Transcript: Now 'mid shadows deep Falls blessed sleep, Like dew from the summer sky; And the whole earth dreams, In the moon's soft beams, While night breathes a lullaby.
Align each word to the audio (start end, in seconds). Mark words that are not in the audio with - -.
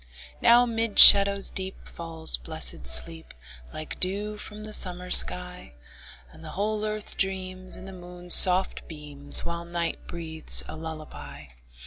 Now 0.41 0.65
'mid 0.65 0.97
shadows 0.97 1.51
deep 1.51 1.87
Falls 1.87 2.35
blessed 2.37 2.87
sleep, 2.87 3.35
Like 3.71 3.99
dew 3.99 4.35
from 4.35 4.63
the 4.63 4.73
summer 4.73 5.11
sky; 5.11 5.73
And 6.31 6.43
the 6.43 6.49
whole 6.57 6.83
earth 6.85 7.17
dreams, 7.17 7.75
In 7.77 7.85
the 7.85 7.93
moon's 7.93 8.33
soft 8.33 8.87
beams, 8.87 9.45
While 9.45 9.63
night 9.63 10.07
breathes 10.07 10.63
a 10.67 10.75
lullaby. 10.75 11.49